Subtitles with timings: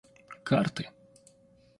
[0.49, 0.85] карты